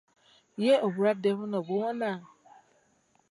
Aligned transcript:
Ye 0.63 0.73
obulwadde 0.85 1.29
buno 1.37 1.57
buwona? 1.67 2.09